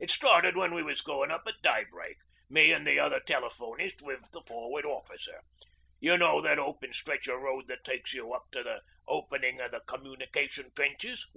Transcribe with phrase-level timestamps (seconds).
[0.00, 2.16] It started when we was goin' up at daybreak
[2.50, 5.40] me an' the other telephonist wi' the Forward Officer.
[6.00, 9.68] You know that open stretch of road that takes you up to the openin' o'
[9.68, 11.28] the communication trenches?